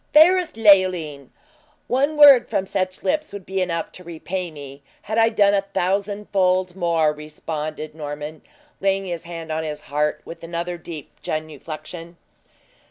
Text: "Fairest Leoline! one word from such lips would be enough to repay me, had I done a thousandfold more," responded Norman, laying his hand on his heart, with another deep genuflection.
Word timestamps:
"Fairest 0.15 0.55
Leoline! 0.57 1.29
one 1.85 2.17
word 2.17 2.49
from 2.49 2.65
such 2.65 3.03
lips 3.03 3.31
would 3.31 3.45
be 3.45 3.61
enough 3.61 3.91
to 3.91 4.03
repay 4.03 4.49
me, 4.49 4.81
had 5.03 5.19
I 5.19 5.29
done 5.29 5.53
a 5.53 5.61
thousandfold 5.61 6.75
more," 6.75 7.13
responded 7.13 7.93
Norman, 7.93 8.41
laying 8.79 9.05
his 9.05 9.21
hand 9.25 9.51
on 9.51 9.63
his 9.63 9.81
heart, 9.81 10.23
with 10.25 10.43
another 10.43 10.79
deep 10.79 11.21
genuflection. 11.21 12.17